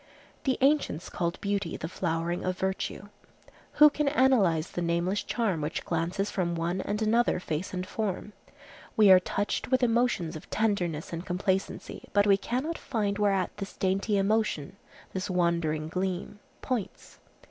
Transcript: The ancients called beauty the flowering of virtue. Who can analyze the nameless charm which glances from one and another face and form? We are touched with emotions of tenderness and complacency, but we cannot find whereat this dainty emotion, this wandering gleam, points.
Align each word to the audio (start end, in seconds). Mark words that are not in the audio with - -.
The 0.45 0.57
ancients 0.61 1.09
called 1.09 1.39
beauty 1.41 1.77
the 1.77 1.87
flowering 1.87 2.43
of 2.43 2.57
virtue. 2.57 3.09
Who 3.73 3.91
can 3.91 4.07
analyze 4.07 4.71
the 4.71 4.81
nameless 4.81 5.21
charm 5.21 5.61
which 5.61 5.85
glances 5.85 6.31
from 6.31 6.55
one 6.55 6.81
and 6.81 7.03
another 7.03 7.39
face 7.39 7.71
and 7.71 7.85
form? 7.85 8.33
We 8.97 9.11
are 9.11 9.19
touched 9.19 9.69
with 9.69 9.83
emotions 9.83 10.35
of 10.35 10.49
tenderness 10.49 11.13
and 11.13 11.23
complacency, 11.23 12.09
but 12.13 12.25
we 12.25 12.37
cannot 12.37 12.79
find 12.79 13.19
whereat 13.19 13.55
this 13.57 13.73
dainty 13.77 14.17
emotion, 14.17 14.75
this 15.13 15.29
wandering 15.29 15.87
gleam, 15.87 16.39
points. 16.63 17.19